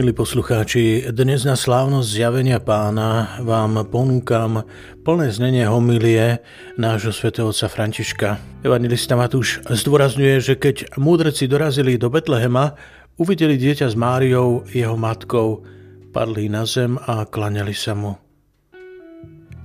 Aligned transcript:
Milí 0.00 0.16
poslucháči, 0.16 1.12
dnes 1.12 1.44
na 1.44 1.52
slávnosť 1.52 2.08
zjavenia 2.08 2.56
pána 2.56 3.36
vám 3.44 3.84
ponúkam 3.84 4.64
plné 5.04 5.28
znenie 5.28 5.68
homilie 5.68 6.40
nášho 6.80 7.12
svätého 7.12 7.52
otca 7.52 7.68
Františka. 7.68 8.40
Evangelista 8.64 9.12
Matúš 9.12 9.60
zdôrazňuje, 9.68 10.40
že 10.40 10.54
keď 10.56 10.96
múdrci 10.96 11.44
dorazili 11.52 12.00
do 12.00 12.08
Betlehema, 12.08 12.80
uvideli 13.20 13.60
dieťa 13.60 13.92
s 13.92 13.96
Máriou, 14.00 14.64
jeho 14.72 14.96
matkou, 14.96 15.68
padli 16.16 16.48
na 16.48 16.64
zem 16.64 16.96
a 16.96 17.28
klaňali 17.28 17.76
sa 17.76 17.92
mu. 17.92 18.16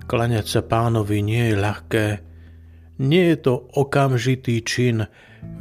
Klaňať 0.04 0.52
sa 0.52 0.68
pánovi 0.68 1.24
nie 1.24 1.48
je 1.48 1.56
ľahké, 1.56 2.06
nie 3.08 3.24
je 3.32 3.38
to 3.40 3.72
okamžitý 3.72 4.60
čin, 4.68 5.08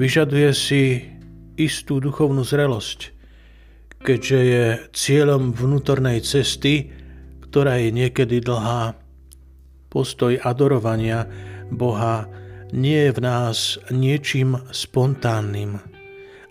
vyžaduje 0.02 0.51
si 0.51 0.83
istú 1.55 2.02
duchovnú 2.02 2.43
zrelosť– 2.43 3.13
keďže 4.05 4.41
je 4.45 4.65
cieľom 4.93 5.57
vnútornej 5.57 6.21
cesty, 6.21 6.93
ktorá 7.49 7.81
je 7.81 7.89
niekedy 7.89 8.45
dlhá. 8.45 8.93
Postoj 9.89 10.37
adorovania 10.45 11.25
Boha 11.73 12.29
nie 12.75 13.09
je 13.09 13.13
v 13.17 13.21
nás 13.25 13.80
niečím 13.89 14.61
spontánnym. 14.69 15.80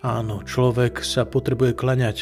Áno, 0.01 0.41
človek 0.41 1.05
sa 1.05 1.29
potrebuje 1.29 1.77
klaňať, 1.77 2.17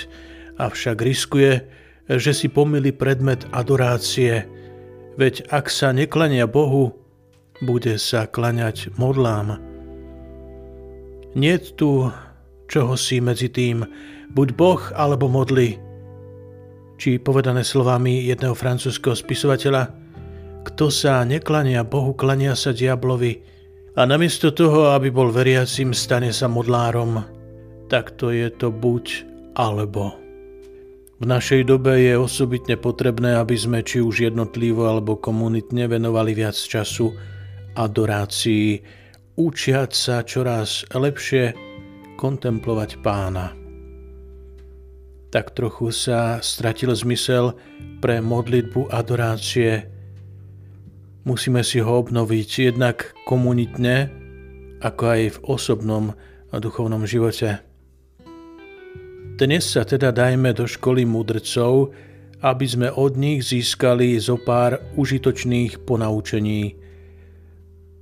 avšak 0.59 0.99
riskuje, 0.99 1.63
že 2.11 2.31
si 2.35 2.51
pomýli 2.51 2.91
predmet 2.91 3.47
adorácie, 3.55 4.45
veď 5.15 5.47
ak 5.47 5.71
sa 5.71 5.95
neklania 5.95 6.45
Bohu, 6.45 6.97
bude 7.61 7.95
sa 8.01 8.25
klaňať 8.25 8.97
modlám. 8.97 9.61
Nie 11.37 11.61
tu 11.61 12.09
čoho 12.71 12.95
si 12.95 13.19
medzi 13.19 13.51
tým, 13.51 13.83
buď 14.31 14.47
Boh 14.55 14.79
alebo 14.95 15.27
modly. 15.27 15.75
Či 16.95 17.19
povedané 17.19 17.67
slovami 17.67 18.23
jedného 18.31 18.55
francúzského 18.55 19.11
spisovateľa, 19.11 19.91
kto 20.63 20.87
sa 20.87 21.27
neklania 21.27 21.83
Bohu, 21.83 22.15
klania 22.15 22.55
sa 22.55 22.71
diablovi 22.71 23.43
a 23.99 24.07
namiesto 24.07 24.55
toho, 24.55 24.95
aby 24.95 25.11
bol 25.11 25.27
veriacim, 25.27 25.91
stane 25.91 26.31
sa 26.31 26.47
modlárom. 26.47 27.19
Tak 27.91 28.15
to 28.15 28.31
je 28.31 28.47
to 28.55 28.71
buď 28.71 29.27
alebo. 29.59 30.15
V 31.21 31.29
našej 31.29 31.67
dobe 31.69 32.01
je 32.01 32.17
osobitne 32.17 32.79
potrebné, 32.79 33.35
aby 33.37 33.53
sme 33.53 33.83
či 33.83 33.99
už 34.01 34.31
jednotlivo 34.31 34.87
alebo 34.87 35.19
komunitne 35.19 35.85
venovali 35.85 36.33
viac 36.33 36.55
času 36.55 37.13
adorácii, 37.77 38.81
učiať 39.37 39.91
sa 39.91 40.25
čoraz 40.25 40.87
lepšie 40.93 41.70
kontemplovať 42.21 43.01
pána 43.01 43.57
tak 45.31 45.55
trochu 45.55 45.95
sa 45.95 46.43
stratil 46.43 46.91
zmysel 46.91 47.55
pre 48.03 48.19
modlitbu 48.19 48.91
adorácie. 48.91 49.87
Musíme 51.23 51.63
si 51.63 51.79
ho 51.79 52.03
obnoviť 52.03 52.75
jednak 52.75 53.15
komunitne, 53.23 54.11
ako 54.83 55.03
aj 55.07 55.21
v 55.31 55.37
osobnom 55.47 56.05
a 56.51 56.55
duchovnom 56.59 57.07
živote. 57.07 57.63
Dnes 59.39 59.63
sa 59.71 59.87
teda 59.87 60.11
dajme 60.11 60.51
do 60.51 60.67
školy 60.67 61.07
mudrcov, 61.07 61.95
aby 62.43 62.65
sme 62.67 62.91
od 62.91 63.15
nich 63.15 63.47
získali 63.47 64.19
zo 64.19 64.35
pár 64.35 64.77
užitočných 64.99 65.87
ponaučení. 65.87 66.75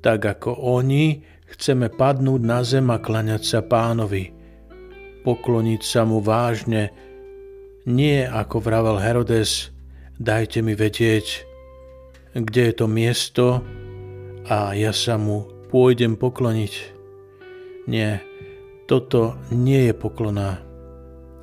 Tak 0.02 0.20
ako 0.40 0.82
oni, 0.82 1.22
chceme 1.56 1.90
padnúť 1.90 2.42
na 2.42 2.62
zem 2.62 2.88
a 2.94 3.02
klaňať 3.02 3.44
sa 3.46 3.60
pánovi, 3.66 4.32
pokloniť 5.26 5.82
sa 5.82 6.06
mu 6.06 6.22
vážne, 6.22 6.94
nie 7.90 8.22
ako 8.22 8.62
vravel 8.62 9.02
Herodes, 9.02 9.74
dajte 10.22 10.62
mi 10.62 10.78
vedieť, 10.78 11.46
kde 12.38 12.62
je 12.70 12.74
to 12.76 12.86
miesto 12.86 13.46
a 14.46 14.78
ja 14.78 14.94
sa 14.94 15.18
mu 15.18 15.50
pôjdem 15.74 16.14
pokloniť. 16.14 16.74
Nie, 17.90 18.22
toto 18.86 19.34
nie 19.50 19.90
je 19.90 19.94
poklona. 19.98 20.62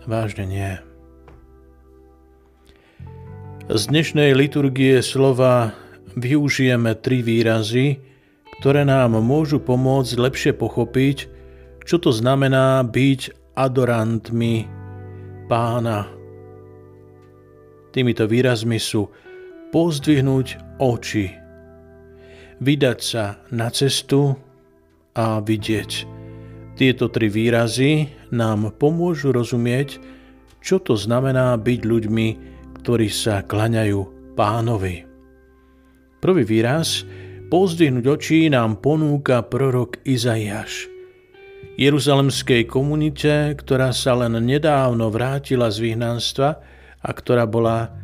Vážne 0.06 0.47
nie. 0.47 0.72
Z 3.66 3.91
dnešnej 3.91 4.31
liturgie 4.39 5.03
slova 5.03 5.75
využijeme 6.15 6.95
tri 6.95 7.27
výrazy, 7.27 8.06
ktoré 8.61 8.89
nám 8.89 9.19
môžu 9.21 9.61
pomôcť 9.61 10.17
lepšie 10.17 10.53
pochopiť, 10.56 11.28
čo 11.87 11.97
to 12.03 12.11
znamená 12.11 12.83
byť 12.83 13.55
adorantmi 13.55 14.67
pána. 15.47 16.11
Týmito 17.95 18.28
výrazmi 18.28 18.77
sú 18.77 19.09
pozdvihnúť 19.72 20.81
oči, 20.83 21.33
vydať 22.61 22.99
sa 23.00 23.41
na 23.53 23.72
cestu 23.72 24.37
a 25.16 25.41
vidieť. 25.41 25.91
Tieto 26.77 27.09
tri 27.09 27.33
výrazy 27.33 28.12
nám 28.37 28.77
pomôžu 28.77 29.33
rozumieť, 29.33 29.97
čo 30.61 30.77
to 30.77 30.93
znamená 30.93 31.56
byť 31.56 31.81
ľuďmi, 31.89 32.28
ktorí 32.84 33.09
sa 33.09 33.41
klaňajú 33.41 34.34
pánovi. 34.37 35.09
Prvý 36.21 36.45
výraz, 36.45 37.09
pozdvihnúť 37.47 38.07
oči, 38.11 38.51
nám 38.51 38.83
ponúka 38.83 39.43
prorok 39.47 40.03
Izaiáš. 40.03 40.91
Jeruzalemskej 41.77 42.67
komunite, 42.67 43.55
ktorá 43.55 43.93
sa 43.93 44.17
len 44.17 44.34
nedávno 44.41 45.12
vrátila 45.12 45.69
z 45.71 45.93
vyhnanstva, 45.93 46.59
a 47.07 47.11
ktorá 47.15 47.47
bola 47.47 47.95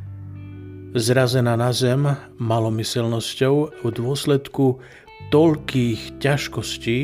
zrazená 0.95 1.59
na 1.59 1.75
zem 1.75 2.07
malomyselnosťou 2.39 3.83
v 3.83 3.89
dôsledku 3.91 4.79
toľkých 5.35 6.23
ťažkostí, 6.23 6.99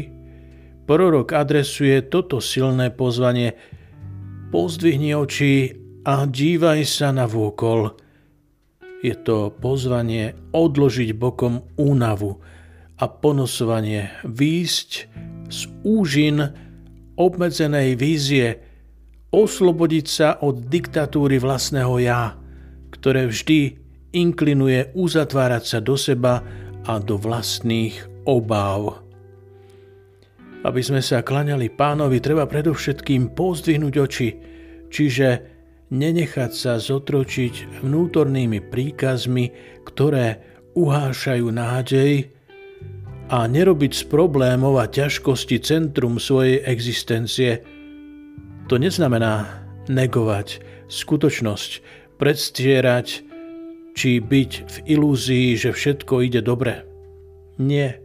prorok 0.86 1.34
adresuje 1.34 2.04
toto 2.06 2.38
silné 2.38 2.94
pozvanie 2.94 3.58
Pozdvihni 4.48 5.12
oči 5.12 5.76
a 6.08 6.24
dívaj 6.24 6.80
sa 6.88 7.12
na 7.12 7.28
vôkol. 7.28 8.07
Je 8.98 9.14
to 9.14 9.54
pozvanie 9.54 10.34
odložiť 10.50 11.14
bokom 11.14 11.62
únavu 11.78 12.42
a 12.98 13.04
ponosovanie, 13.06 14.10
výjsť 14.26 14.90
z 15.46 15.60
úžin 15.86 16.42
obmedzenej 17.14 17.94
vízie, 17.94 18.58
oslobodiť 19.30 20.06
sa 20.10 20.28
od 20.42 20.66
diktatúry 20.66 21.38
vlastného 21.38 21.94
ja, 22.02 22.34
ktoré 22.90 23.30
vždy 23.30 23.78
inklinuje 24.10 24.90
uzatvárať 24.98 25.62
sa 25.62 25.78
do 25.78 25.94
seba 25.94 26.42
a 26.88 26.98
do 26.98 27.20
vlastných 27.20 28.26
obáv. 28.26 28.98
Aby 30.66 30.82
sme 30.82 30.98
sa 30.98 31.22
klaňali 31.22 31.70
pánovi, 31.70 32.18
treba 32.18 32.50
predovšetkým 32.50 33.30
pozdvihnúť 33.36 33.94
oči, 33.94 34.28
čiže 34.90 35.57
nenechať 35.88 36.52
sa 36.52 36.76
zotročiť 36.76 37.84
vnútornými 37.84 38.64
príkazmi, 38.68 39.52
ktoré 39.84 40.40
uhášajú 40.76 41.46
nádej 41.48 42.30
a 43.28 43.44
nerobiť 43.44 43.92
z 43.92 44.02
problémov 44.08 44.80
a 44.80 44.88
ťažkosti 44.88 45.60
centrum 45.60 46.16
svojej 46.20 46.64
existencie– 46.64 47.52
to 48.68 48.76
neznamená 48.76 49.64
negovať 49.88 50.60
skutočnosť, 50.92 51.70
predstierať 52.20 53.24
či 53.96 54.20
byť 54.20 54.50
v 54.68 54.76
ilúzii, 54.92 55.56
že 55.56 55.72
všetko 55.72 56.20
ide 56.28 56.44
dobre. 56.44 56.84
Nie, 57.56 58.04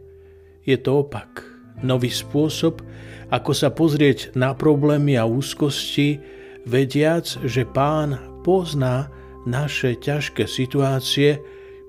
je 0.64 0.80
to 0.80 1.04
opak. 1.04 1.44
Nový 1.84 2.08
spôsob, 2.08 2.80
ako 3.28 3.52
sa 3.52 3.68
pozrieť 3.76 4.32
na 4.32 4.56
problémy 4.56 5.20
a 5.20 5.28
úzkosti, 5.28 6.24
vediac, 6.64 7.24
že 7.44 7.68
pán 7.68 8.40
pozná 8.44 9.08
naše 9.44 9.96
ťažké 10.00 10.48
situácie, 10.48 11.40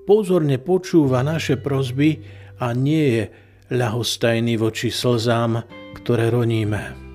pozorne 0.04 0.60
počúva 0.60 1.24
naše 1.24 1.56
prozby 1.56 2.20
a 2.60 2.72
nie 2.76 3.04
je 3.20 3.24
ľahostajný 3.72 4.60
voči 4.60 4.92
slzám, 4.92 5.64
ktoré 5.98 6.30
roníme. 6.30 7.06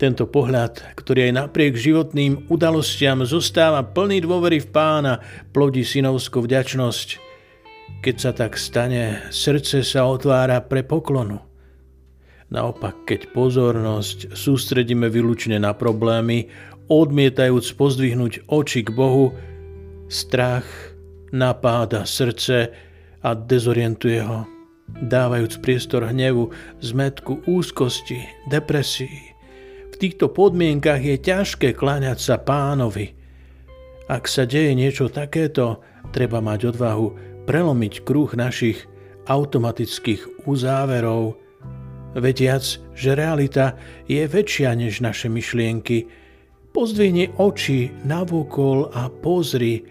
Tento 0.00 0.24
pohľad, 0.24 0.96
ktorý 0.96 1.28
aj 1.28 1.44
napriek 1.44 1.76
životným 1.76 2.48
udalostiam 2.48 3.20
zostáva 3.28 3.84
plný 3.84 4.24
dôvery 4.24 4.64
v 4.64 4.68
pána, 4.72 5.20
plodí 5.52 5.84
synovskú 5.84 6.40
vďačnosť. 6.40 7.08
Keď 8.00 8.16
sa 8.16 8.32
tak 8.32 8.56
stane, 8.56 9.28
srdce 9.28 9.84
sa 9.84 10.08
otvára 10.08 10.64
pre 10.64 10.88
poklonu. 10.88 11.49
Naopak, 12.50 13.06
keď 13.06 13.30
pozornosť 13.30 14.34
sústredíme 14.34 15.06
vylučne 15.06 15.62
na 15.62 15.70
problémy, 15.70 16.50
odmietajúc 16.90 17.78
pozdvihnúť 17.78 18.50
oči 18.50 18.82
k 18.82 18.90
Bohu, 18.90 19.30
strach 20.10 20.66
napáda 21.30 22.02
srdce 22.02 22.74
a 23.22 23.30
dezorientuje 23.38 24.18
ho, 24.26 24.42
dávajúc 24.90 25.62
priestor 25.62 26.10
hnevu, 26.10 26.50
zmetku, 26.82 27.46
úzkosti, 27.46 28.18
depresii 28.50 29.30
týchto 30.00 30.32
podmienkach 30.32 31.04
je 31.04 31.20
ťažké 31.20 31.76
kláňať 31.76 32.18
sa 32.24 32.36
pánovi. 32.40 33.12
Ak 34.08 34.24
sa 34.24 34.48
deje 34.48 34.72
niečo 34.72 35.12
takéto, 35.12 35.84
treba 36.10 36.40
mať 36.40 36.72
odvahu 36.72 37.06
prelomiť 37.44 38.00
kruh 38.08 38.32
našich 38.32 38.88
automatických 39.28 40.48
uzáverov, 40.48 41.36
vediac, 42.14 42.62
že 42.94 43.14
realita 43.14 43.78
je 44.10 44.26
väčšia 44.26 44.74
než 44.74 45.02
naše 45.04 45.30
myšlienky. 45.30 46.06
Pozdvihni 46.70 47.34
oči 47.38 47.90
navokol 48.06 48.90
a 48.94 49.10
pozri, 49.10 49.82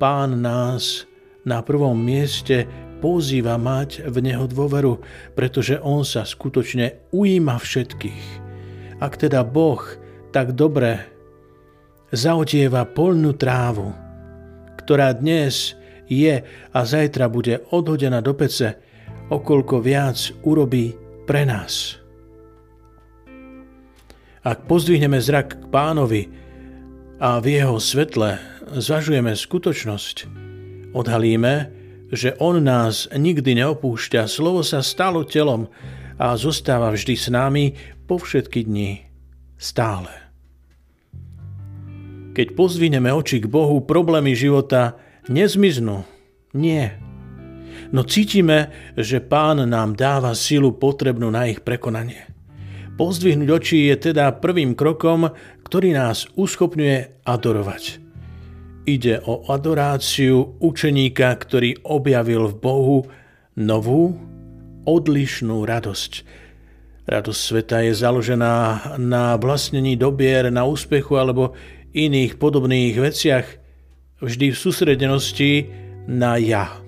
pán 0.00 0.40
nás 0.40 1.04
na 1.44 1.60
prvom 1.60 1.96
mieste 1.96 2.64
pozýva 3.04 3.60
mať 3.60 4.08
v 4.08 4.16
Neho 4.24 4.48
dôveru, 4.48 5.04
pretože 5.36 5.76
On 5.84 6.00
sa 6.00 6.24
skutočne 6.24 7.12
ujíma 7.12 7.60
všetkých. 7.60 8.26
Ak 9.04 9.20
teda 9.20 9.44
Boh 9.44 9.84
tak 10.32 10.56
dobre 10.56 11.04
zaotieva 12.08 12.88
polnú 12.88 13.36
trávu, 13.36 13.92
ktorá 14.80 15.12
dnes 15.12 15.76
je 16.08 16.40
a 16.72 16.80
zajtra 16.80 17.28
bude 17.28 17.60
odhodená 17.68 18.24
do 18.24 18.32
pece, 18.32 18.80
okolko 19.28 19.84
viac 19.84 20.16
urobí 20.44 21.03
pre 21.24 21.48
nás. 21.48 22.00
Ak 24.44 24.68
pozdvihneme 24.68 25.16
zrak 25.24 25.56
k 25.56 25.64
pánovi 25.72 26.28
a 27.16 27.40
v 27.40 27.56
jeho 27.56 27.80
svetle 27.80 28.36
zvažujeme 28.68 29.32
skutočnosť, 29.32 30.16
odhalíme, 30.92 31.72
že 32.12 32.36
on 32.36 32.60
nás 32.60 33.08
nikdy 33.08 33.56
neopúšťa, 33.64 34.28
slovo 34.28 34.60
sa 34.60 34.84
stalo 34.84 35.24
telom 35.24 35.72
a 36.20 36.36
zostáva 36.36 36.92
vždy 36.92 37.14
s 37.16 37.26
nami 37.32 37.64
po 38.04 38.20
všetky 38.20 38.68
dni. 38.68 39.08
Stále. 39.56 40.12
Keď 42.34 42.52
pozdvihneme 42.52 43.14
oči 43.14 43.40
k 43.40 43.48
Bohu, 43.48 43.80
problémy 43.80 44.34
života 44.36 44.98
nezmiznú. 45.30 46.04
Nie, 46.52 46.98
no 47.94 48.02
cítime, 48.02 48.74
že 48.98 49.22
Pán 49.22 49.62
nám 49.62 49.94
dáva 49.94 50.34
silu 50.34 50.74
potrebnú 50.74 51.30
na 51.30 51.46
ich 51.46 51.62
prekonanie. 51.62 52.26
Pozdvihnúť 52.98 53.50
oči 53.50 53.78
je 53.90 54.10
teda 54.10 54.34
prvým 54.42 54.74
krokom, 54.74 55.30
ktorý 55.66 55.94
nás 55.94 56.26
uschopňuje 56.34 57.26
adorovať. 57.26 58.02
Ide 58.84 59.24
o 59.24 59.48
adoráciu 59.48 60.60
učeníka, 60.60 61.32
ktorý 61.32 61.80
objavil 61.88 62.52
v 62.52 62.54
Bohu 62.58 62.98
novú, 63.56 64.14
odlišnú 64.84 65.64
radosť. 65.64 66.12
Radosť 67.08 67.40
sveta 67.40 67.78
je 67.88 67.92
založená 67.96 68.54
na 69.00 69.40
vlastnení 69.40 69.96
dobier, 69.96 70.52
na 70.52 70.68
úspechu 70.68 71.16
alebo 71.16 71.56
iných 71.96 72.36
podobných 72.36 72.94
veciach, 73.00 73.46
vždy 74.20 74.52
v 74.52 74.60
sústredenosti 74.60 75.52
na 76.04 76.36
ja. 76.36 76.83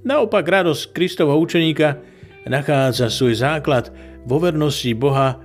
Naopak 0.00 0.48
radosť 0.48 0.96
Kristovho 0.96 1.36
učeníka 1.36 2.00
nachádza 2.48 3.12
svoj 3.12 3.36
základ 3.36 3.92
vo 4.24 4.40
vernosti 4.40 4.96
Boha, 4.96 5.40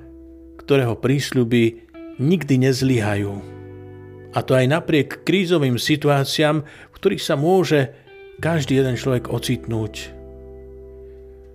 ktorého 0.56 0.96
prísľuby 0.96 1.84
nikdy 2.20 2.64
nezlyhajú. 2.64 3.34
A 4.36 4.40
to 4.44 4.56
aj 4.56 4.68
napriek 4.68 5.28
krízovým 5.28 5.80
situáciám, 5.80 6.64
v 6.64 6.96
ktorých 6.96 7.24
sa 7.24 7.36
môže 7.36 7.96
každý 8.40 8.80
jeden 8.80 9.00
človek 9.00 9.32
ocitnúť. 9.32 10.12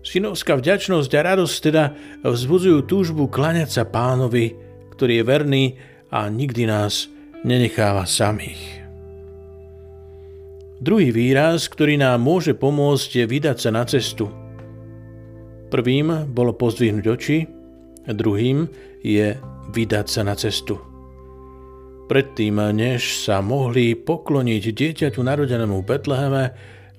Synovská 0.01 0.57
vďačnosť 0.57 1.11
a 1.13 1.21
radosť 1.21 1.57
teda 1.61 1.85
vzbudzujú 2.25 2.89
túžbu 2.89 3.29
klaňať 3.29 3.69
sa 3.69 3.85
pánovi, 3.85 4.57
ktorý 4.97 5.21
je 5.21 5.25
verný 5.29 5.65
a 6.09 6.25
nikdy 6.33 6.65
nás 6.65 7.13
nenecháva 7.45 8.09
samých. 8.09 8.80
Druhý 10.81 11.13
výraz, 11.13 11.69
ktorý 11.69 12.01
nám 12.01 12.25
môže 12.25 12.57
pomôcť, 12.57 13.21
je 13.21 13.25
vydať 13.29 13.57
sa 13.61 13.69
na 13.69 13.85
cestu. 13.85 14.33
Prvým 15.69 16.25
bolo 16.33 16.57
pozdvihnúť 16.57 17.05
oči, 17.05 17.45
druhým 18.09 18.65
je 19.05 19.37
vydať 19.77 20.07
sa 20.09 20.25
na 20.25 20.33
cestu. 20.41 20.81
Predtým, 22.09 22.73
než 22.73 23.13
sa 23.13 23.45
mohli 23.45 23.93
pokloniť 23.93 24.65
dieťaťu 24.73 25.21
narodenému 25.21 25.85
v 25.85 25.87
Betleheme, 25.87 26.45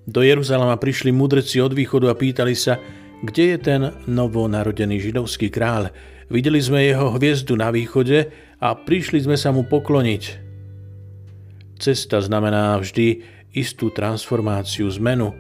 do 0.06 0.22
Jeruzalema 0.22 0.77
prišli 0.77 1.10
mudrci 1.10 1.57
od 1.57 1.74
východu 1.74 2.13
a 2.13 2.16
pýtali 2.16 2.54
sa, 2.54 2.77
kde 3.25 3.44
je 3.54 3.57
ten 3.57 3.81
novonarodený 4.06 5.10
židovský 5.10 5.50
kráľ. 5.50 5.89
Videli 6.30 6.62
sme 6.62 6.86
jeho 6.86 7.18
hviezdu 7.18 7.57
na 7.57 7.74
východe 7.74 8.30
a 8.62 8.77
prišli 8.77 9.25
sme 9.25 9.42
sa 9.42 9.50
mu 9.50 9.66
pokloniť. 9.66 10.54
Cesta 11.81 12.22
znamená 12.22 12.77
vždy 12.77 13.40
istú 13.51 13.92
transformáciu, 13.92 14.88
zmenu. 15.00 15.36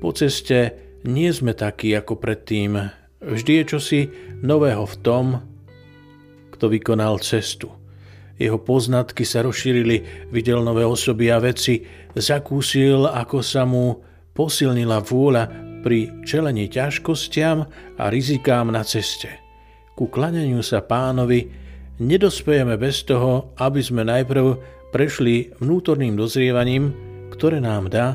Po 0.00 0.12
ceste 0.12 0.76
nie 1.04 1.28
sme 1.32 1.52
takí 1.52 1.92
ako 1.92 2.16
predtým. 2.16 2.80
Vždy 3.20 3.52
je 3.60 3.64
čosi 3.64 4.00
nového 4.40 4.84
v 4.84 4.96
tom, 5.00 5.26
kto 6.52 6.68
vykonal 6.68 7.20
cestu. 7.20 7.72
Jeho 8.34 8.58
poznatky 8.58 9.22
sa 9.22 9.46
rozšírili, 9.46 10.28
videl 10.34 10.58
nové 10.64 10.82
osoby 10.82 11.30
a 11.30 11.38
veci, 11.38 11.86
zakúsil, 12.18 13.06
ako 13.06 13.38
sa 13.44 13.62
mu 13.62 14.02
posilnila 14.34 14.98
vôľa 15.06 15.44
pri 15.86 16.24
čelení 16.26 16.66
ťažkostiam 16.66 17.62
a 18.00 18.04
rizikám 18.10 18.72
na 18.72 18.82
ceste. 18.82 19.30
Ku 19.94 20.10
klaneniu 20.10 20.58
sa 20.64 20.82
pánovi 20.82 21.46
nedospejeme 22.02 22.74
bez 22.74 23.06
toho, 23.06 23.54
aby 23.60 23.78
sme 23.78 24.02
najprv 24.02 24.58
prešli 24.90 25.54
vnútorným 25.62 26.18
dozrievaním, 26.18 26.90
ktoré 27.34 27.58
nám 27.58 27.90
dá 27.90 28.14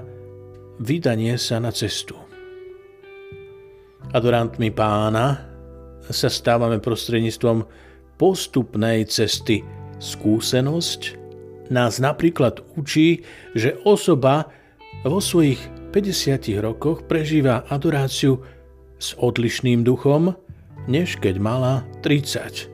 vydanie 0.79 1.35
sa 1.35 1.59
na 1.59 1.75
cestu. 1.75 2.15
Adorantmi 4.15 4.71
pána 4.71 5.43
sa 6.07 6.31
stávame 6.31 6.79
prostredníctvom 6.79 7.67
postupnej 8.15 9.05
cesty. 9.05 9.61
Skúsenosť 9.99 11.19
nás 11.69 11.99
napríklad 11.99 12.63
učí, 12.79 13.27
že 13.53 13.77
osoba 13.83 14.49
vo 15.03 15.19
svojich 15.19 15.59
50 15.91 16.63
rokoch 16.63 17.05
prežíva 17.05 17.67
adoráciu 17.67 18.41
s 18.97 19.13
odlišným 19.19 19.83
duchom, 19.83 20.33
než 20.87 21.19
keď 21.19 21.35
mala 21.37 21.83
30. 22.01 22.71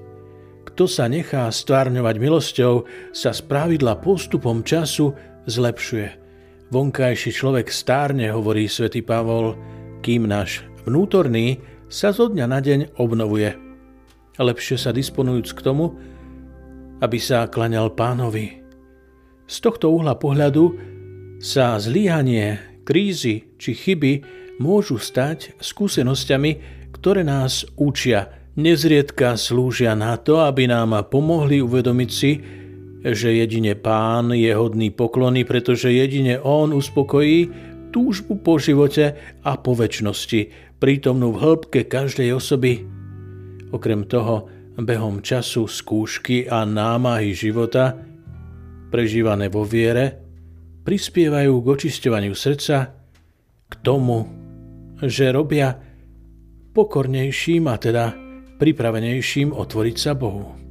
Kto 0.72 0.84
sa 0.86 1.10
nechá 1.10 1.48
stvárňovať 1.50 2.16
milosťou, 2.20 2.74
sa 3.12 3.32
spravidla 3.32 4.00
postupom 4.00 4.62
času 4.64 5.12
zlepšuje. 5.48 6.25
Vonkajší 6.74 7.30
človek 7.30 7.70
stárne, 7.70 8.26
hovorí 8.34 8.66
svätý 8.66 9.06
Pavol, 9.06 9.54
kým 10.02 10.26
náš 10.26 10.66
vnútorný 10.90 11.62
sa 11.86 12.10
zo 12.10 12.26
dňa 12.26 12.46
na 12.50 12.58
deň 12.58 12.80
obnovuje. 12.98 13.54
Lepšie 14.42 14.82
sa 14.82 14.90
disponujúc 14.90 15.54
k 15.54 15.62
tomu, 15.62 15.94
aby 17.06 17.22
sa 17.22 17.46
klaňal 17.46 17.94
pánovi. 17.94 18.66
Z 19.46 19.62
tohto 19.62 19.94
uhla 19.94 20.18
pohľadu 20.18 20.74
sa 21.38 21.78
zlíhanie, 21.78 22.82
krízy 22.82 23.46
či 23.62 23.78
chyby 23.78 24.26
môžu 24.58 24.98
stať 24.98 25.54
skúsenosťami, 25.62 26.52
ktoré 26.98 27.22
nás 27.22 27.62
učia. 27.78 28.34
Nezriedka 28.58 29.38
slúžia 29.38 29.94
na 29.94 30.18
to, 30.18 30.42
aby 30.42 30.66
nám 30.66 30.98
pomohli 31.14 31.62
uvedomiť 31.62 32.10
si, 32.10 32.32
že 33.06 33.38
jedine 33.38 33.78
Pán 33.78 34.34
je 34.34 34.50
hodný 34.50 34.90
poklony, 34.90 35.46
pretože 35.46 35.94
jedine 35.94 36.42
On 36.42 36.74
uspokojí 36.74 37.54
túžbu 37.94 38.42
po 38.42 38.58
živote 38.58 39.14
a 39.46 39.52
po 39.62 39.78
väčšnosti, 39.78 40.74
prítomnú 40.82 41.38
v 41.38 41.42
hĺbke 41.46 41.86
každej 41.86 42.34
osoby. 42.34 42.82
Okrem 43.70 44.10
toho, 44.10 44.50
behom 44.82 45.22
času, 45.22 45.70
skúšky 45.70 46.50
a 46.50 46.66
námahy 46.66 47.32
života, 47.32 47.96
prežívané 48.90 49.48
vo 49.48 49.64
viere, 49.64 50.20
prispievajú 50.84 51.54
k 51.62 51.66
očisťovaniu 51.66 52.34
srdca, 52.34 52.78
k 53.70 53.74
tomu, 53.86 54.28
že 55.00 55.32
robia 55.32 55.78
pokornejším 56.76 57.64
a 57.72 57.76
teda 57.80 58.06
pripravenejším 58.60 59.56
otvoriť 59.56 59.96
sa 59.96 60.12
Bohu. 60.18 60.65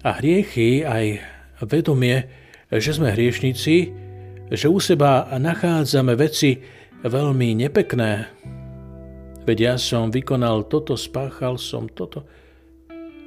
A 0.00 0.16
hriechy, 0.16 0.80
aj 0.80 1.20
vedomie, 1.68 2.24
že 2.72 2.96
sme 2.96 3.12
hriešnici, 3.12 3.92
že 4.48 4.66
u 4.72 4.80
seba 4.80 5.28
nachádzame 5.36 6.16
veci 6.16 6.56
veľmi 7.04 7.52
nepekné. 7.60 8.32
Veď 9.44 9.58
ja 9.60 9.74
som 9.76 10.08
vykonal 10.08 10.72
toto, 10.72 10.96
spáchal 10.96 11.60
som 11.60 11.84
toto. 11.84 12.24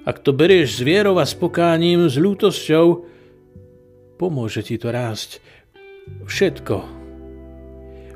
Ak 0.03 0.25
to 0.25 0.33
berieš 0.33 0.79
s 0.79 0.85
vierou 0.85 1.21
a 1.21 1.29
spokáním, 1.29 2.09
s 2.09 2.17
ľútosťou, 2.17 2.85
pomôže 4.17 4.65
ti 4.65 4.81
to 4.81 4.89
rásť. 4.89 5.39
Všetko. 6.25 6.75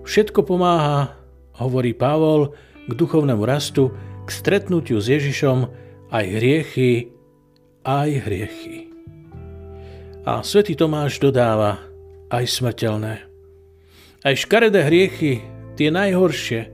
Všetko 0.01 0.39
pomáha, 0.41 1.13
hovorí 1.61 1.93
Pavol, 1.93 2.57
k 2.87 2.91
duchovnému 2.91 3.43
rastu, 3.45 3.93
k 4.25 4.29
stretnutiu 4.33 4.97
s 4.97 5.13
Ježišom, 5.13 5.67
aj 6.09 6.25
hriechy, 6.25 7.16
aj 7.87 8.27
hriechy. 8.27 8.91
A 10.27 10.43
svätý 10.43 10.75
Tomáš 10.75 11.23
dodáva 11.23 11.79
aj 12.27 12.43
smrteľné. 12.43 13.23
Aj 14.27 14.35
škaredé 14.35 14.83
hriechy, 14.83 15.39
tie 15.79 15.87
najhoršie, 15.87 16.67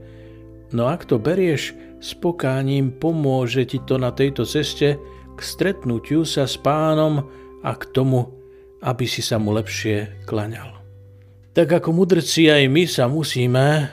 no 0.74 0.90
ak 0.90 1.06
to 1.06 1.22
berieš 1.22 1.70
s 2.02 2.18
pokáním, 2.18 2.90
pomôže 2.90 3.62
ti 3.62 3.78
to 3.78 3.94
na 3.94 4.10
tejto 4.10 4.42
ceste 4.42 4.98
k 5.34 5.38
stretnutiu 5.38 6.26
sa 6.26 6.50
s 6.50 6.58
pánom 6.58 7.30
a 7.62 7.78
k 7.78 7.94
tomu, 7.94 8.34
aby 8.82 9.06
si 9.06 9.22
sa 9.22 9.38
mu 9.38 9.54
lepšie 9.54 10.26
klaňal. 10.26 10.82
Tak 11.54 11.78
ako 11.78 11.94
mudrci 11.94 12.50
aj 12.50 12.66
my 12.66 12.90
sa 12.90 13.06
musíme 13.06 13.86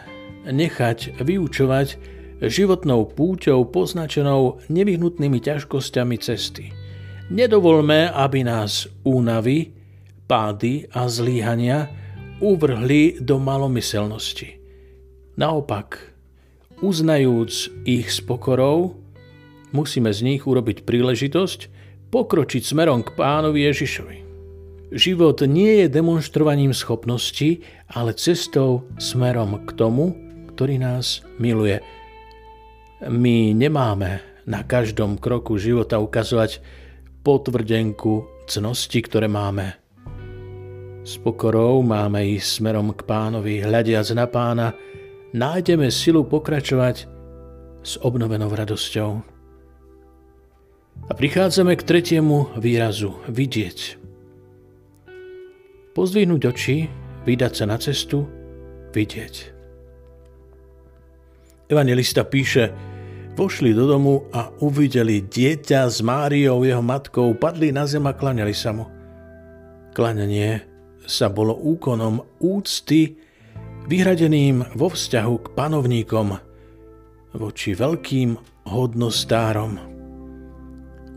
nechať 0.49 1.21
vyučovať 1.21 1.87
životnou 2.41 3.05
púťou 3.13 3.61
poznačenou 3.69 4.65
nevyhnutnými 4.73 5.37
ťažkosťami 5.37 6.17
cesty. 6.17 6.80
Nedovolme, 7.31 8.11
aby 8.11 8.43
nás 8.43 8.91
únavy, 9.07 9.71
pády 10.27 10.83
a 10.91 11.07
zlíhania 11.07 11.87
uvrhli 12.43 13.23
do 13.23 13.39
malomyselnosti. 13.39 14.59
Naopak, 15.39 16.11
uznajúc 16.83 17.71
ich 17.87 18.11
s 18.11 18.19
pokorou, 18.19 18.99
musíme 19.71 20.11
z 20.11 20.27
nich 20.27 20.43
urobiť 20.43 20.83
príležitosť 20.83 21.59
pokročiť 22.11 22.67
smerom 22.67 22.99
k 22.99 23.15
pánovi 23.15 23.63
Ježišovi. 23.63 24.17
Život 24.91 25.47
nie 25.47 25.87
je 25.87 25.87
demonstrovaním 25.87 26.75
schopností, 26.75 27.63
ale 27.95 28.11
cestou 28.11 28.83
smerom 28.99 29.55
k 29.63 29.71
tomu, 29.79 30.19
ktorý 30.51 30.83
nás 30.83 31.23
miluje. 31.39 31.79
My 33.07 33.55
nemáme 33.55 34.19
na 34.43 34.67
každom 34.67 35.15
kroku 35.15 35.55
života 35.55 35.95
ukazovať 36.03 36.80
potvrdenku 37.21 38.45
cnosti, 38.49 38.99
ktoré 39.01 39.29
máme. 39.29 39.77
S 41.01 41.17
pokorou 41.17 41.81
máme 41.81 42.21
ísť 42.37 42.61
smerom 42.61 42.93
k 42.93 43.01
pánovi, 43.05 43.61
hľadiac 43.61 44.05
na 44.13 44.25
pána, 44.29 44.67
nájdeme 45.33 45.89
silu 45.89 46.21
pokračovať 46.25 47.09
s 47.81 47.97
obnovenou 48.05 48.53
radosťou. 48.53 49.11
A 51.09 51.11
prichádzame 51.17 51.73
k 51.73 51.85
tretiemu 51.87 52.53
výrazu 52.61 53.17
vidieť. 53.25 53.97
Pozdvihnúť 55.97 56.41
oči, 56.45 56.85
vydať 57.25 57.51
sa 57.57 57.65
na 57.65 57.81
cestu, 57.81 58.29
vidieť. 58.93 59.33
Evangelista 61.71 62.27
píše, 62.27 62.90
vošli 63.35 63.73
do 63.73 63.87
domu 63.87 64.27
a 64.35 64.51
uvideli 64.59 65.23
dieťa 65.23 65.87
s 65.87 66.03
Máriou, 66.03 66.67
jeho 66.67 66.83
matkou, 66.83 67.33
padli 67.35 67.71
na 67.71 67.87
zem 67.87 68.03
a 68.05 68.13
klaňali 68.13 68.53
sa 68.53 68.75
mu. 68.75 68.85
Klaňanie 69.91 70.63
sa 71.07 71.27
bolo 71.27 71.55
úkonom 71.55 72.21
úcty, 72.39 73.17
vyhradeným 73.87 74.77
vo 74.77 74.87
vzťahu 74.91 75.35
k 75.41 75.47
panovníkom, 75.57 76.27
voči 77.35 77.73
veľkým 77.73 78.35
hodnostárom. 78.67 79.79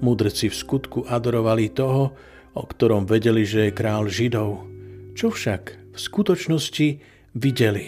Mudrci 0.02 0.50
v 0.50 0.54
skutku 0.54 0.98
adorovali 1.06 1.70
toho, 1.70 2.14
o 2.54 2.62
ktorom 2.62 3.06
vedeli, 3.06 3.42
že 3.42 3.70
je 3.70 3.76
král 3.76 4.06
Židov. 4.06 4.66
Čo 5.14 5.30
však 5.30 5.62
v 5.94 5.98
skutočnosti 5.98 6.88
videli? 7.34 7.86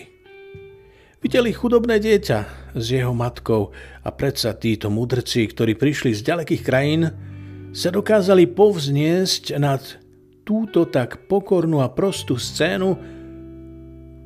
Videli 1.22 1.50
chudobné 1.50 1.98
dieťa 1.98 2.65
s 2.76 2.86
jeho 2.92 3.16
matkou 3.16 3.72
a 4.04 4.08
predsa 4.12 4.52
títo 4.52 4.92
mudrci, 4.92 5.48
ktorí 5.48 5.74
prišli 5.74 6.12
z 6.12 6.20
ďalekých 6.20 6.62
krajín, 6.62 7.02
sa 7.72 7.88
dokázali 7.88 8.46
povzniesť 8.52 9.56
nad 9.56 9.80
túto 10.44 10.84
tak 10.86 11.26
pokornú 11.26 11.80
a 11.80 11.88
prostú 11.88 12.36
scénu, 12.36 12.94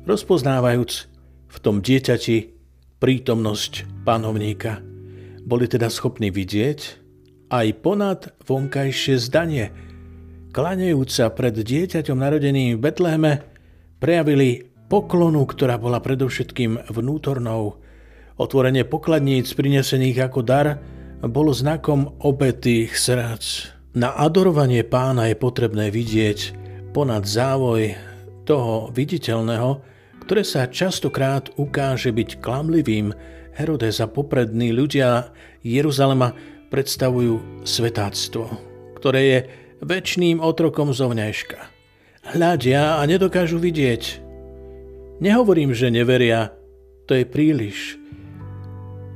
rozpoznávajúc 0.05 0.91
v 1.47 1.57
tom 1.63 1.79
dieťati 1.79 2.53
prítomnosť 3.01 4.05
panovníka. 4.05 4.83
Boli 5.41 5.65
teda 5.65 5.89
schopní 5.89 6.29
vidieť 6.29 6.79
aj 7.49 7.67
ponad 7.81 8.35
vonkajšie 8.45 9.15
zdanie– 9.17 9.71
klanejúc 10.51 11.09
sa 11.09 11.31
pred 11.31 11.55
dieťaťom 11.55 12.19
narodeným 12.19 12.77
v 12.77 12.83
Betleheme, 12.83 13.33
prejavili 14.03 14.67
poklonu, 14.91 15.47
ktorá 15.47 15.79
bola 15.79 16.03
predovšetkým 16.03 16.91
vnútornou. 16.91 17.79
Otvorenie 18.41 18.89
pokladníc 18.89 19.53
prinesených 19.53 20.25
ako 20.25 20.41
dar 20.41 20.81
bolo 21.21 21.53
znakom 21.53 22.17
obetých 22.25 22.97
srdc. 22.97 23.69
Na 23.93 24.17
adorovanie 24.17 24.81
pána 24.81 25.29
je 25.29 25.37
potrebné 25.37 25.93
vidieť 25.93 26.57
ponad 26.89 27.21
závoj 27.29 27.93
toho 28.49 28.89
viditeľného, 28.97 29.85
ktoré 30.25 30.41
sa 30.41 30.65
častokrát 30.65 31.53
ukáže 31.61 32.09
byť 32.09 32.41
klamlivým. 32.41 33.13
Herodes 33.53 34.01
a 34.01 34.09
poprední 34.09 34.73
ľudia 34.73 35.29
Jeruzalema 35.61 36.33
predstavujú 36.73 37.61
svetáctvo, 37.61 38.49
ktoré 38.97 39.21
je 39.21 39.39
väčšným 39.85 40.41
otrokom 40.41 40.89
zovňajška. 40.89 41.59
Hľadia 42.33 42.97
a 42.97 43.05
nedokážu 43.05 43.61
vidieť. 43.61 44.17
Nehovorím, 45.21 45.77
že 45.77 45.93
neveria, 45.93 46.57
to 47.05 47.13
je 47.13 47.25
príliš. 47.27 48.00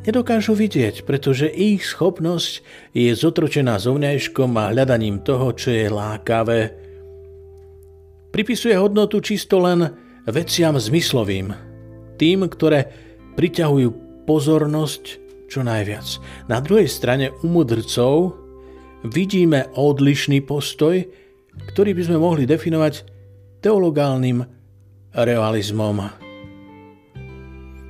Nedokážu 0.05 0.53
vidieť, 0.53 1.01
pretože 1.01 1.49
ich 1.49 1.81
schopnosť 1.81 2.61
je 2.93 3.09
zotročená 3.17 3.81
zovňajškom 3.81 4.53
a 4.53 4.69
hľadaním 4.69 5.25
toho, 5.25 5.49
čo 5.57 5.73
je 5.73 5.89
lákavé. 5.89 6.77
Pripisuje 8.29 8.77
hodnotu 8.77 9.17
čisto 9.25 9.57
len 9.57 9.89
veciam 10.29 10.77
zmyslovým, 10.77 11.49
tým, 12.21 12.45
ktoré 12.45 12.85
priťahujú 13.33 13.89
pozornosť 14.29 15.03
čo 15.49 15.65
najviac. 15.65 16.05
Na 16.53 16.61
druhej 16.61 16.85
strane 16.85 17.33
u 17.41 17.49
mudrcov 17.49 18.37
vidíme 19.09 19.73
odlišný 19.73 20.45
postoj, 20.45 21.01
ktorý 21.73 21.97
by 21.97 22.01
sme 22.05 22.17
mohli 22.21 22.45
definovať 22.45 22.93
teologálnym 23.65 24.45
realizmom. 25.17 26.24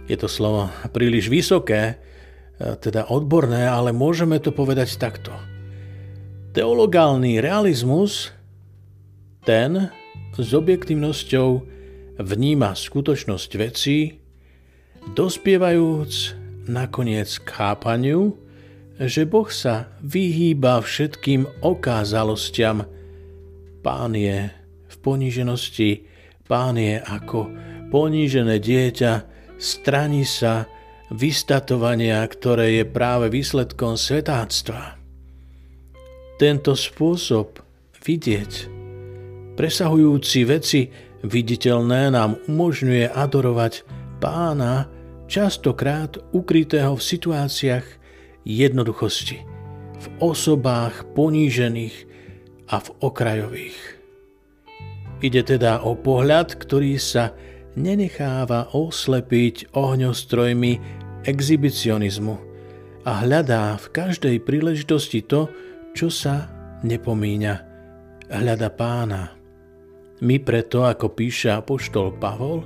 Je 0.05 0.13
to 0.13 0.29
slovo 0.29 0.69
príliš 0.93 1.33
vysoké, 1.33 1.97
teda 2.55 3.09
odborné, 3.11 3.65
ale 3.67 3.89
môžeme 3.91 4.39
to 4.39 4.53
povedať 4.53 4.95
takto. 5.01 5.33
Teologálny 6.55 7.43
realizmus, 7.43 8.31
ten 9.43 9.91
s 10.37 10.51
objektívnosťou 10.55 11.49
vníma 12.21 12.71
skutočnosť 12.77 13.51
vecí, 13.59 14.23
dospievajúc 15.11 16.13
nakoniec 16.71 17.29
k 17.43 17.47
chápaniu, 17.49 18.39
že 18.95 19.27
Boh 19.27 19.51
sa 19.51 19.91
vyhýba 19.99 20.79
všetkým 20.79 21.59
okázalostiam. 21.59 22.87
Pán 23.83 24.15
je 24.15 24.47
v 24.87 24.95
poníženosti, 25.03 26.07
pán 26.47 26.79
je 26.79 27.03
ako 27.03 27.51
ponížené 27.91 28.63
dieťa, 28.63 29.34
strani 29.57 30.27
sa 30.27 30.67
vystatovania, 31.13 32.25
ktoré 32.25 32.81
je 32.81 32.85
práve 32.87 33.29
výsledkom 33.29 33.95
svetáctva. 33.95 34.97
Tento 36.35 36.75
spôsob 36.75 37.63
vidieť, 38.03 38.51
presahujúci 39.55 40.39
veci 40.43 40.91
viditeľné 41.23 42.11
nám 42.11 42.37
umožňuje 42.45 43.07
adorovať 43.07 43.87
pána, 44.19 44.91
častokrát 45.25 46.19
ukrytého 46.35 46.93
v 46.93 47.01
situáciách, 47.01 47.87
jednoduchosti, 48.45 49.41
v 49.95 50.05
osobách 50.21 51.07
ponížených 51.17 51.95
a 52.69 52.77
v 52.77 52.87
okrajových. 53.01 53.79
Ide 55.23 55.41
teda 55.57 55.81
o 55.81 55.97
pohľad, 55.97 56.59
ktorý 56.59 56.99
sa 57.01 57.33
nenecháva 57.75 58.71
oslepiť 58.75 59.75
ohňostrojmi 59.75 60.73
exhibicionizmu 61.27 62.35
a 63.05 63.11
hľadá 63.21 63.77
v 63.77 63.87
každej 63.91 64.35
príležitosti 64.41 65.21
to, 65.27 65.51
čo 65.93 66.09
sa 66.09 66.49
nepomíňa. 66.81 67.55
Hľada 68.25 68.69
pána. 68.73 69.29
My 70.25 70.41
preto, 70.41 70.87
ako 70.87 71.13
píše 71.13 71.53
apoštol 71.53 72.17
Pavol, 72.17 72.65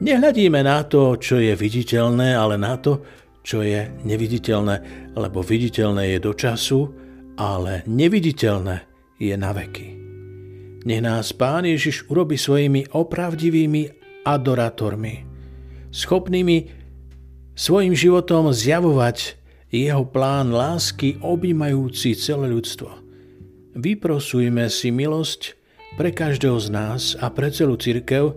nehľadíme 0.00 0.64
na 0.64 0.80
to, 0.86 1.20
čo 1.20 1.36
je 1.36 1.52
viditeľné, 1.52 2.32
ale 2.32 2.56
na 2.56 2.80
to, 2.80 3.04
čo 3.42 3.60
je 3.60 3.90
neviditeľné, 4.06 4.76
lebo 5.18 5.42
viditeľné 5.42 6.16
je 6.16 6.18
do 6.22 6.32
času, 6.32 6.80
ale 7.36 7.82
neviditeľné 7.90 8.76
je 9.18 9.34
na 9.34 9.50
veky. 9.50 9.88
Nech 10.82 11.02
nás 11.02 11.30
Pán 11.34 11.66
Ježiš 11.66 12.10
urobi 12.10 12.34
svojimi 12.34 12.90
opravdivými 12.90 14.01
adorátormi, 14.22 15.26
schopnými 15.90 16.70
svojim 17.52 17.92
životom 17.92 18.50
zjavovať 18.50 19.36
jeho 19.72 20.04
plán 20.04 20.52
lásky 20.52 21.16
objímajúci 21.20 22.12
celé 22.16 22.52
ľudstvo. 22.52 22.90
vyprosujme 23.72 24.68
si 24.68 24.92
milosť 24.92 25.56
pre 25.96 26.12
každého 26.12 26.60
z 26.60 26.68
nás 26.68 27.02
a 27.16 27.32
pre 27.32 27.48
celú 27.48 27.80
církev, 27.80 28.36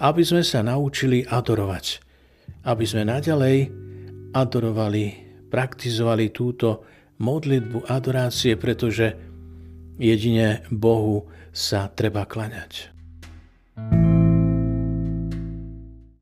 aby 0.00 0.22
sme 0.24 0.40
sa 0.40 0.64
naučili 0.64 1.24
adorovať. 1.28 2.00
Aby 2.64 2.84
sme 2.88 3.04
naďalej 3.04 3.68
adorovali, 4.32 5.04
praktizovali 5.52 6.32
túto 6.32 6.84
modlitbu 7.20 7.84
adorácie, 7.86 8.56
pretože 8.56 9.12
jedine 10.00 10.64
Bohu 10.72 11.28
sa 11.52 11.92
treba 11.92 12.24
klaňať. 12.24 12.92